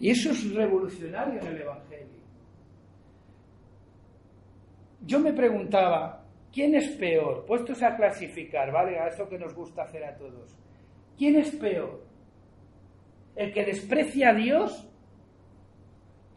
[0.00, 2.14] Y eso es revolucionario en el Evangelio
[5.06, 6.23] yo me preguntaba,
[6.54, 7.44] ¿quién es peor?
[7.44, 8.98] Puestos a clasificar, ¿vale?
[8.98, 10.56] A eso que nos gusta hacer a todos.
[11.18, 12.04] ¿Quién es peor?
[13.34, 14.88] ¿El que desprecia a Dios,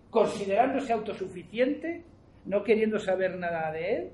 [0.09, 2.03] considerándose autosuficiente,
[2.45, 4.09] no queriendo saber nada de Él?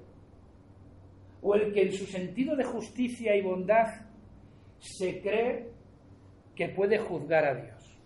[1.41, 3.87] ¿O el que en su sentido de justicia y bondad
[4.79, 5.69] se cree
[6.55, 7.99] que puede juzgar a Dios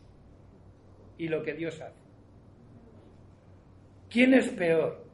[1.18, 2.06] y lo que Dios hace?
[4.10, 5.07] ¿Quién es peor?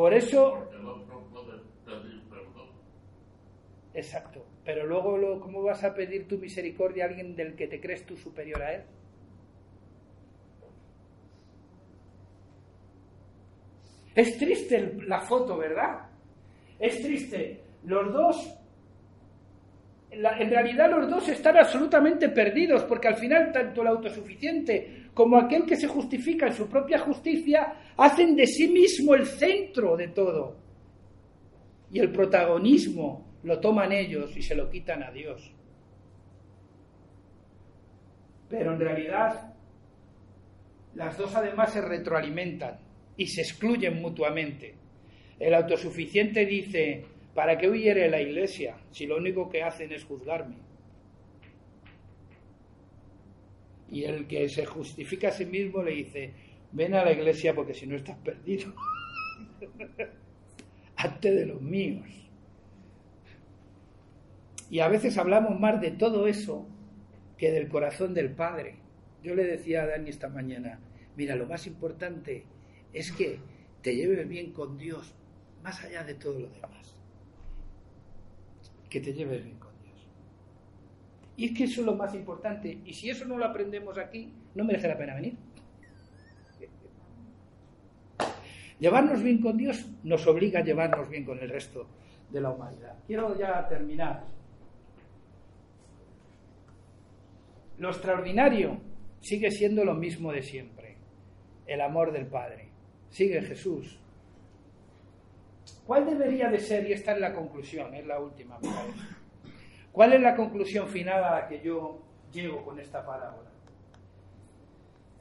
[0.00, 0.66] Por eso...
[3.92, 4.46] Exacto.
[4.64, 8.16] Pero luego, ¿cómo vas a pedir tu misericordia a alguien del que te crees tú
[8.16, 8.82] superior a él?
[14.14, 16.08] Es triste la foto, ¿verdad?
[16.78, 17.62] Es triste.
[17.84, 18.58] Los dos,
[20.12, 25.66] en realidad los dos están absolutamente perdidos, porque al final tanto el autosuficiente como aquel
[25.66, 30.56] que se justifica en su propia justicia, hacen de sí mismo el centro de todo.
[31.90, 35.52] Y el protagonismo lo toman ellos y se lo quitan a Dios.
[38.48, 39.54] Pero en realidad
[40.94, 42.78] las dos además se retroalimentan
[43.16, 44.74] y se excluyen mutuamente.
[45.38, 50.56] El autosuficiente dice, ¿para qué huyere la iglesia si lo único que hacen es juzgarme?
[53.90, 56.32] Y el que se justifica a sí mismo le dice,
[56.72, 58.72] ven a la iglesia porque si no estás perdido.
[60.96, 62.06] Hazte de los míos.
[64.70, 66.66] Y a veces hablamos más de todo eso
[67.36, 68.76] que del corazón del Padre.
[69.22, 70.78] Yo le decía a Dani esta mañana,
[71.16, 72.44] mira, lo más importante
[72.92, 73.38] es que
[73.82, 75.14] te lleves bien con Dios,
[75.62, 76.96] más allá de todo lo demás.
[78.88, 79.70] Que te lleves bien con
[81.40, 82.80] y es que eso es lo más importante.
[82.84, 85.38] Y si eso no lo aprendemos aquí, no merece la pena venir.
[88.80, 91.86] Llevarnos bien con Dios nos obliga a llevarnos bien con el resto
[92.30, 92.96] de la humanidad.
[93.06, 94.24] Quiero ya terminar.
[97.78, 98.78] Lo extraordinario
[99.20, 100.96] sigue siendo lo mismo de siempre.
[101.66, 102.68] El amor del Padre.
[103.10, 104.00] Sigue Jesús.
[105.86, 106.88] ¿Cuál debería de ser?
[106.88, 108.58] Y esta es la conclusión, es la última,
[109.92, 112.00] ¿Cuál es la conclusión final a la que yo
[112.32, 113.50] llego con esta parábola?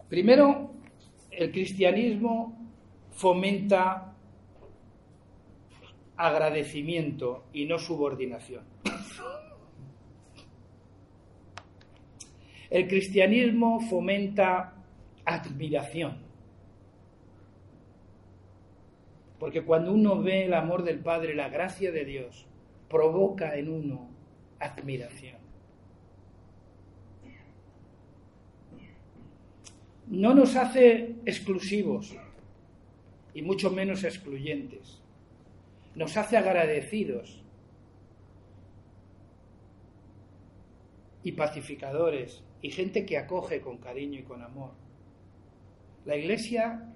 [0.07, 0.71] Primero,
[1.31, 2.58] el cristianismo
[3.19, 4.13] fomenta
[6.15, 8.63] agradecimiento y no subordinación.
[12.69, 14.73] El cristianismo fomenta
[15.25, 16.19] admiración.
[19.37, 22.45] Porque cuando uno ve el amor del Padre, la gracia de Dios,
[22.87, 24.09] provoca en uno
[24.59, 25.39] admiración.
[30.07, 32.15] No nos hace exclusivos
[33.33, 35.01] y mucho menos excluyentes.
[35.95, 37.43] Nos hace agradecidos.
[41.23, 44.71] y pacificadores y gente que acoge con cariño y con amor.
[46.05, 46.93] La iglesia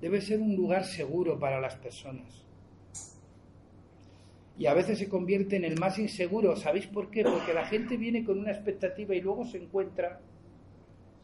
[0.00, 2.44] debe ser un lugar seguro para las personas.
[4.56, 6.54] Y a veces se convierte en el más inseguro.
[6.56, 7.24] ¿Sabéis por qué?
[7.24, 10.20] Porque la gente viene con una expectativa y luego se encuentra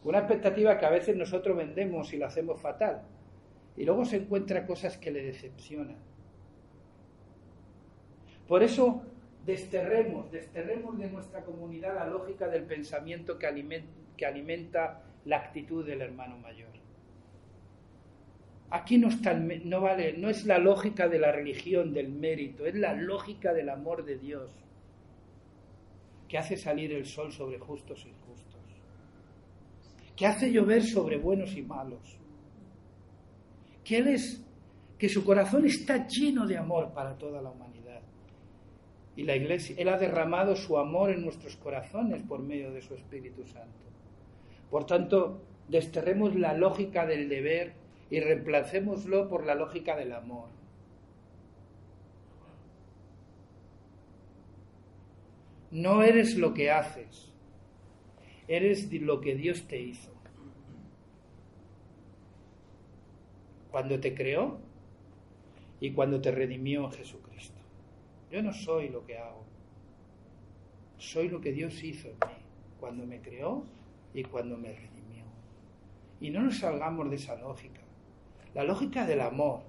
[0.03, 3.03] con una expectativa que a veces nosotros vendemos y la hacemos fatal.
[3.77, 5.97] Y luego se encuentra cosas que le decepcionan.
[8.47, 9.03] Por eso
[9.47, 13.47] desterremos, desterremos de nuestra comunidad la lógica del pensamiento que
[14.27, 16.71] alimenta, la actitud del hermano mayor.
[18.71, 22.75] Aquí no, está no vale, no es la lógica de la religión, del mérito, es
[22.75, 24.51] la lógica del amor de Dios,
[26.29, 28.61] que hace salir el sol sobre justos e injustos,
[30.14, 32.18] que hace llover sobre buenos y malos,
[33.91, 34.41] que Él es,
[34.99, 38.03] que su corazón está lleno de amor para toda la humanidad
[39.16, 42.95] y la Iglesia, Él ha derramado su amor en nuestros corazones por medio de su
[42.95, 43.88] Espíritu Santo.
[44.70, 47.72] Por tanto, desterremos la lógica del deber
[48.11, 50.51] y reemplacémoslo por la lógica del amor.
[55.72, 57.32] No eres lo que haces,
[58.47, 60.20] eres lo que Dios te hizo.
[63.71, 64.59] Cuando te creó
[65.81, 67.61] y cuando te redimió en Jesucristo.
[68.31, 69.45] Yo no soy lo que hago.
[70.99, 72.41] Soy lo que Dios hizo en mí
[72.79, 73.64] cuando me creó
[74.14, 75.25] y cuando me redimió.
[76.21, 77.81] Y no nos salgamos de esa lógica.
[78.55, 79.62] La lógica del amor.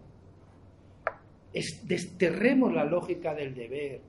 [1.54, 4.02] Es, desterremos la lógica del deber,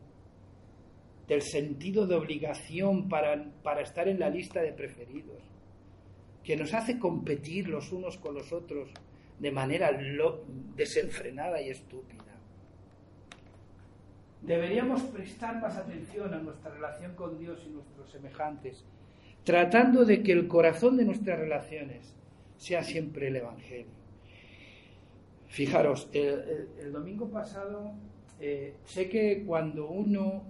[1.27, 5.43] del sentido de obligación para, para estar en la lista de preferidos,
[6.45, 8.91] que nos hace competir los unos con los otros
[9.43, 9.91] de manera
[10.77, 12.23] desenfrenada y estúpida.
[14.41, 18.85] Deberíamos prestar más atención a nuestra relación con Dios y nuestros semejantes,
[19.43, 22.15] tratando de que el corazón de nuestras relaciones
[22.57, 23.91] sea siempre el Evangelio.
[25.49, 27.95] Fijaros, el, domingo pasado
[28.41, 30.45] eh, sé que cuando uno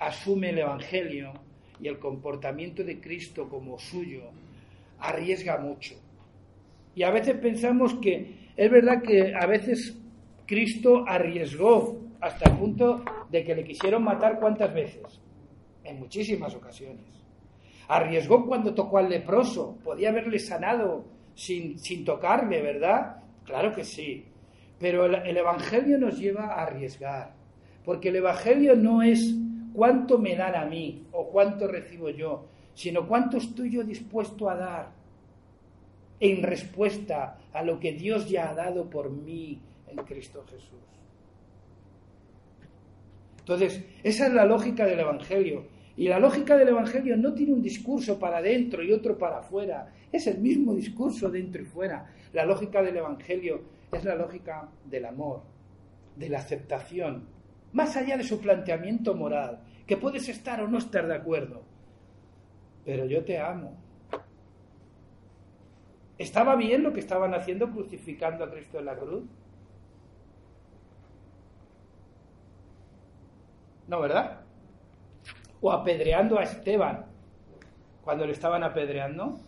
[0.00, 1.34] asume el Evangelio
[1.80, 4.24] y el comportamiento de Cristo como suyo,
[4.98, 5.94] arriesga mucho.
[6.98, 9.96] Y a veces pensamos que es verdad que a veces
[10.44, 15.20] Cristo arriesgó hasta el punto de que le quisieron matar cuántas veces.
[15.84, 17.04] En muchísimas ocasiones.
[17.86, 19.78] Arriesgó cuando tocó al leproso.
[19.84, 21.04] Podía haberle sanado
[21.36, 23.22] sin, sin tocarle, ¿verdad?
[23.44, 24.24] Claro que sí.
[24.80, 27.32] Pero el, el Evangelio nos lleva a arriesgar.
[27.84, 29.36] Porque el Evangelio no es
[29.72, 34.56] cuánto me dan a mí o cuánto recibo yo, sino cuánto estoy yo dispuesto a
[34.56, 34.97] dar
[36.20, 40.78] en respuesta a lo que Dios ya ha dado por mí en Cristo Jesús.
[43.40, 45.66] Entonces, esa es la lógica del Evangelio.
[45.96, 49.92] Y la lógica del Evangelio no tiene un discurso para adentro y otro para afuera.
[50.12, 52.06] Es el mismo discurso dentro y fuera.
[52.32, 55.42] La lógica del Evangelio es la lógica del amor,
[56.14, 57.26] de la aceptación,
[57.72, 61.62] más allá de su planteamiento moral, que puedes estar o no estar de acuerdo.
[62.84, 63.76] Pero yo te amo.
[66.18, 69.24] ¿Estaba bien lo que estaban haciendo crucificando a Cristo en la cruz?
[73.86, 74.40] No, ¿verdad?
[75.60, 77.06] O apedreando a Esteban
[78.02, 79.38] cuando le estaban apedreando.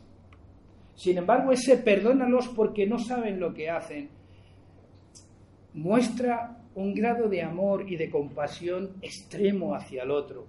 [0.95, 4.11] Sin embargo, ese perdónalos porque no saben lo que hacen
[5.75, 10.47] muestra un grado de amor y de compasión extremo hacia el otro,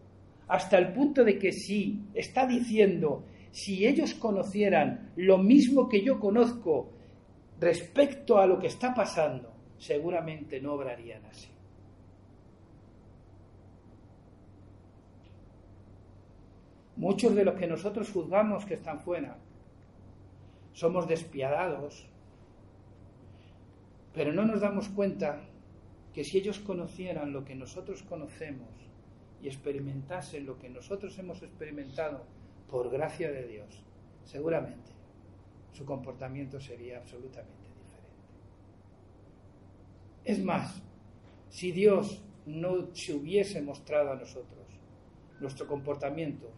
[0.48, 6.20] hasta el punto de que sí, está diciendo, si ellos conocieran lo mismo que yo
[6.20, 6.90] conozco
[7.60, 11.50] respecto a lo que está pasando, seguramente no obrarían así.
[16.96, 19.38] Muchos de los que nosotros juzgamos que están fuera
[20.74, 22.08] somos despiadados,
[24.14, 25.42] pero no nos damos cuenta
[26.14, 28.70] que si ellos conocieran lo que nosotros conocemos
[29.42, 32.26] y experimentasen lo que nosotros hemos experimentado
[32.72, 33.84] por gracia de Dios,
[34.24, 34.92] seguramente
[35.74, 38.18] su comportamiento sería absolutamente diferente.
[40.24, 40.82] Es más,
[41.50, 44.66] si Dios no se hubiese mostrado a nosotros,
[45.40, 46.50] nuestro comportamiento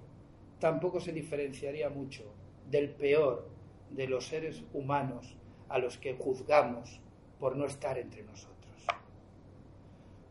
[0.60, 2.24] tampoco se diferenciaría mucho
[2.70, 3.50] del peor
[3.90, 5.36] de los seres humanos
[5.70, 7.00] a los que juzgamos
[7.40, 8.54] por no estar entre nosotros.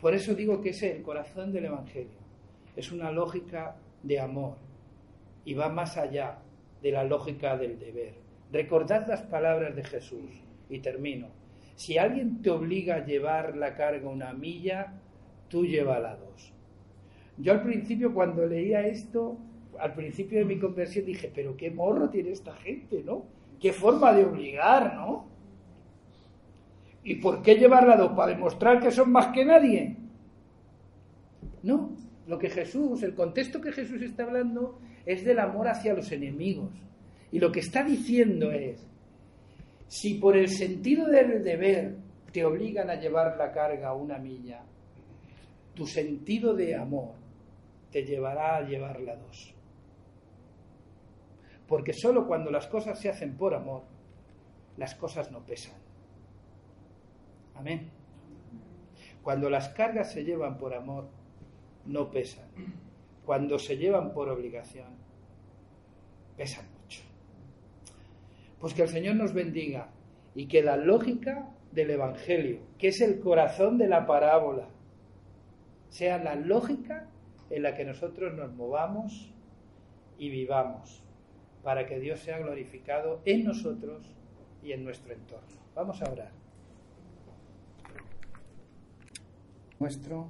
[0.01, 2.23] Por eso digo que es el corazón del Evangelio.
[2.75, 4.57] Es una lógica de amor
[5.45, 6.39] y va más allá
[6.83, 8.15] de la lógica del deber.
[8.53, 10.31] Recordad las palabras de Jesús
[10.69, 11.29] y termino.
[11.75, 14.93] Si alguien te obliga a llevar la carga una milla,
[15.49, 16.53] tú llévala dos.
[17.39, 19.39] Yo al principio cuando leía esto
[19.79, 23.25] al principio de mi conversión dije, pero qué morro tiene esta gente, ¿no?
[23.61, 25.27] Qué forma de obligar, ¿no?
[27.05, 28.13] ¿Y por qué llevarla dos?
[28.13, 29.97] ¿Para demostrar que son más que nadie?
[31.63, 31.91] No,
[32.27, 36.71] lo que Jesús, el contexto que Jesús está hablando es del amor hacia los enemigos.
[37.31, 38.87] Y lo que está diciendo es,
[39.89, 41.97] si por el sentido del deber
[42.33, 44.63] te obligan a llevar la carga una milla,
[45.75, 47.15] tu sentido de amor
[47.91, 49.55] te llevará a llevarla dos.
[51.67, 53.83] Porque solo cuando las cosas se hacen por amor,
[54.77, 55.77] las cosas no pesan.
[57.55, 57.91] Amén.
[59.23, 61.09] Cuando las cargas se llevan por amor,
[61.87, 62.47] no pesan.
[63.33, 64.89] Cuando se llevan por obligación,
[66.37, 67.01] pesan mucho.
[68.61, 69.89] Pues que el Señor nos bendiga
[70.35, 74.69] y que la lógica del Evangelio, que es el corazón de la parábola,
[75.89, 77.09] sea la lógica
[77.49, 79.33] en la que nosotros nos movamos
[80.19, 81.03] y vivamos,
[81.63, 84.15] para que Dios sea glorificado en nosotros
[84.63, 85.57] y en nuestro entorno.
[85.75, 86.33] Vamos a orar.
[89.81, 90.29] Nuestro,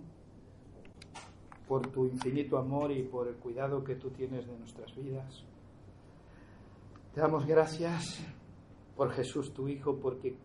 [1.73, 5.43] por tu infinito amor y por el cuidado que tú tienes de nuestras vidas.
[7.15, 8.23] Te damos gracias
[8.95, 10.37] por Jesús tu Hijo, porque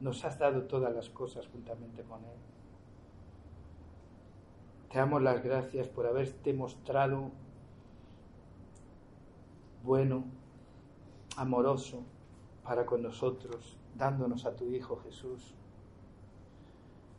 [0.00, 2.38] nos has dado todas las cosas juntamente con Él.
[4.90, 7.30] Te damos las gracias por haberte mostrado
[9.84, 10.24] bueno,
[11.36, 12.04] amoroso
[12.64, 15.54] para con nosotros, dándonos a tu Hijo Jesús,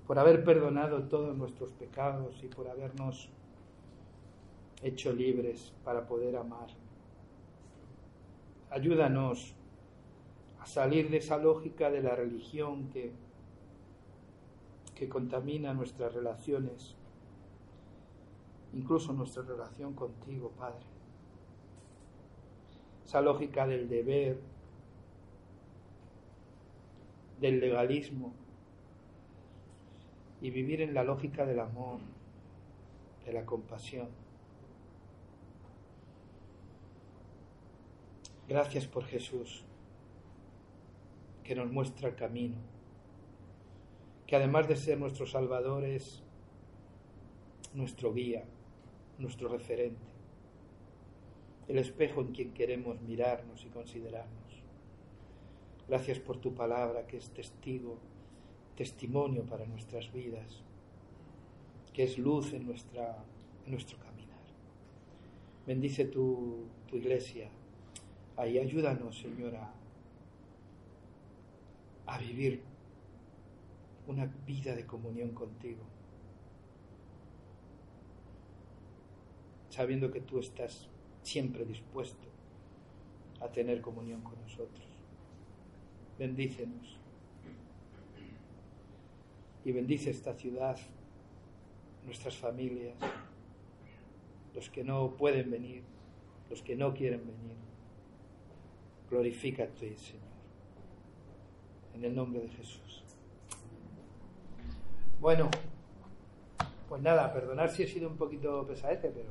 [0.07, 3.30] por haber perdonado todos nuestros pecados y por habernos
[4.84, 6.68] hecho libres para poder amar.
[8.70, 9.54] Ayúdanos
[10.60, 13.12] a salir de esa lógica de la religión que,
[14.96, 16.96] que contamina nuestras relaciones,
[18.74, 20.86] incluso nuestra relación contigo, Padre.
[23.06, 24.40] Esa lógica del deber,
[27.40, 28.34] del legalismo,
[30.42, 32.00] y vivir en la lógica del amor,
[33.26, 34.08] de la compasión.
[38.52, 39.64] Gracias por Jesús
[41.41, 42.58] que nos muestra el camino,
[44.28, 46.22] que además de ser nuestro Salvador es
[47.74, 48.43] nuestro guía,
[49.20, 50.06] nuestro referente,
[51.70, 54.62] el espejo en quien queremos mirarnos y considerarnos.
[55.88, 57.99] Gracias por tu palabra que es testigo,
[58.76, 60.62] testimonio para nuestras vidas,
[61.93, 63.24] que es luz en, nuestra,
[63.66, 64.43] nuestro caminar.
[65.66, 67.49] Bendice tu, tu iglesia.
[68.38, 69.72] Ahí ayúdanos, Señora,
[72.06, 72.62] a vivir
[74.08, 75.84] una vida de comunión contigo,
[79.70, 80.90] sabiendo que tú estás
[81.22, 82.28] siempre dispuesto
[83.42, 84.86] a tener comunión con nosotros.
[86.18, 86.98] Bendícenos
[89.64, 90.78] y bendice esta ciudad,
[92.06, 92.96] nuestras familias,
[94.54, 95.84] los que no pueden venir,
[96.50, 97.71] los que no quieren venir.
[99.12, 100.32] Glorifícate, Señor
[101.93, 103.03] en el nombre de Jesús.
[105.20, 105.49] Bueno,
[106.89, 109.30] pues nada, perdonar si he sido un poquito pesadete, pero...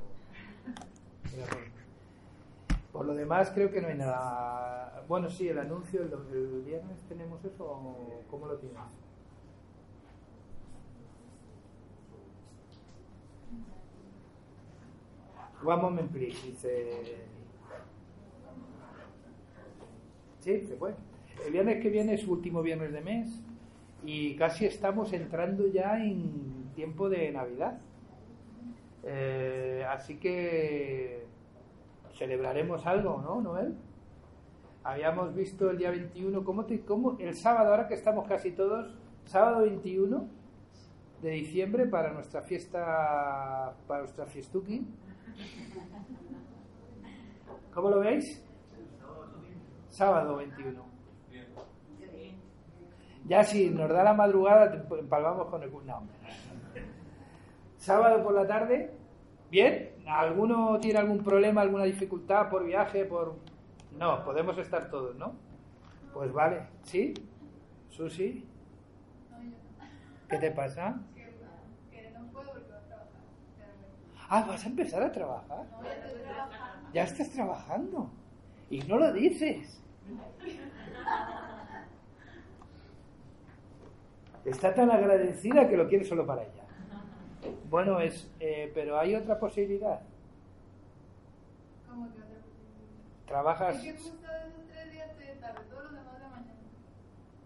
[2.93, 5.05] por, lo demás creo que no hay nada...
[5.09, 7.97] Bueno, sí, el anuncio, el, viernes tenemos eso,
[8.31, 8.79] ¿cómo lo tienes?
[15.65, 16.47] One moment, please.
[16.47, 17.27] Dice...
[20.41, 20.95] Sí, se fue.
[21.47, 23.41] El viernes que viene es último viernes de mes
[24.05, 27.79] y casi estamos entrando ya en tiempo de Navidad.
[29.03, 31.25] Eh, así que
[32.15, 33.75] celebraremos algo, ¿no, Noel?
[34.83, 38.95] Habíamos visto el día 21, ¿cómo, te, cómo el sábado, ahora que estamos casi todos,
[39.25, 40.41] sábado 21
[41.23, 44.87] de diciembre para nuestra fiesta, para nuestra fiestuki.
[47.75, 48.43] ¿Cómo lo veis?
[49.91, 50.91] Sábado 21.
[53.27, 55.71] Ya si nos da la madrugada, empalmamos con el...
[55.85, 56.03] No.
[57.77, 58.95] Sábado por la tarde,
[59.51, 59.91] ¿bien?
[60.07, 63.37] ¿Alguno tiene algún problema, alguna dificultad por viaje, por...?
[63.99, 65.35] No, podemos estar todos, ¿no?
[66.13, 66.63] Pues vale.
[66.83, 67.15] ¿Sí?
[67.89, 68.47] ¿Susi?
[70.29, 71.01] ¿Qué te pasa?
[74.29, 75.67] Ah, vas a empezar a trabajar.
[76.93, 78.11] Ya estás trabajando.
[78.71, 79.83] Y no lo dices.
[84.45, 86.65] Está tan agradecida que lo quiere solo para ella.
[87.69, 90.01] Bueno, es, eh, pero hay otra posibilidad.
[91.89, 92.37] ¿Cómo que otra
[93.27, 93.77] ¿Trabajas?
[93.77, 96.53] Es que justo esos tres días estoy tarde, todos los demás de mañana.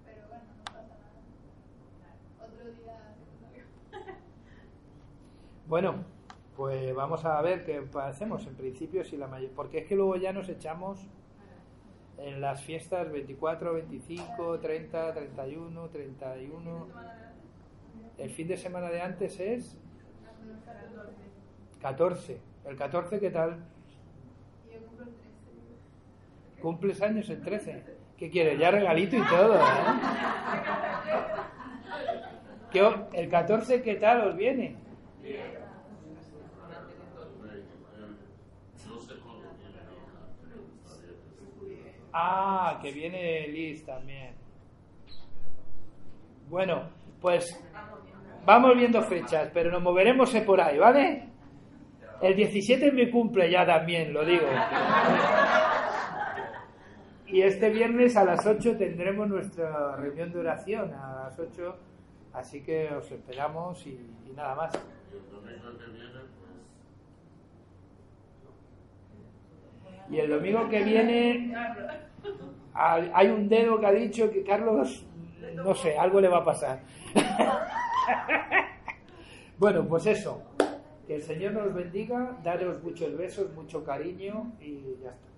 [0.05, 2.47] Pero bueno, no pasa nada.
[2.47, 3.01] Otro día.
[5.66, 6.05] Bueno,
[6.57, 8.47] pues vamos a ver qué hacemos.
[8.47, 9.51] En principio, si la mayor...
[9.51, 11.07] Porque es que luego ya nos echamos
[12.19, 16.87] en las fiestas 24, 25, 30, 31, 31.
[18.19, 19.77] El fin de semana de antes es
[21.83, 22.39] 14.
[22.65, 23.57] ¿El 14 qué tal?
[24.71, 26.63] Y yo cumplo el 13.
[26.63, 27.83] ¿Cumples años el 13?
[28.17, 28.59] ¿Qué quieres?
[28.61, 29.61] Ya regalito y todo, ¿eh?
[32.71, 34.77] ¿Qué o- ¿El 14 qué tal os viene?
[42.17, 44.35] Ah, que viene Liz también.
[46.49, 46.89] Bueno,
[47.21, 47.61] pues
[48.47, 51.29] vamos viendo fechas, pero nos moveremos eh, por ahí, ¿vale?
[52.23, 54.47] El 17 es mi cumple ya también, lo digo.
[57.27, 61.77] Y este viernes a las 8 tendremos nuestra reunión de oración, a las 8,
[62.33, 64.73] así que os esperamos y, y nada más.
[70.11, 71.55] Y el domingo que viene
[72.75, 75.07] hay un dedo que ha dicho que Carlos,
[75.55, 76.81] no sé, algo le va a pasar.
[79.57, 80.43] Bueno, pues eso.
[81.07, 85.34] Que el Señor nos bendiga, daros muchos besos, mucho cariño y ya está.